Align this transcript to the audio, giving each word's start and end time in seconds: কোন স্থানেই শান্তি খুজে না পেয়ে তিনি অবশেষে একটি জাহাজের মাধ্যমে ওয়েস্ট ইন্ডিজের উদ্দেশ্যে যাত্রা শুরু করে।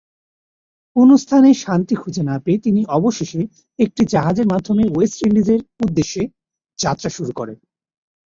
কোন 0.95 1.09
স্থানেই 1.15 1.55
শান্তি 1.55 1.95
খুজে 1.95 2.23
না 2.23 2.35
পেয়ে 2.43 2.63
তিনি 2.65 2.81
অবশেষে 2.97 3.41
একটি 3.79 4.01
জাহাজের 4.05 4.47
মাধ্যমে 4.47 4.83
ওয়েস্ট 4.87 5.19
ইন্ডিজের 5.27 5.61
উদ্দেশ্যে 5.83 6.21
যাত্রা 6.79 7.09
শুরু 7.09 7.31
করে। 7.35 7.53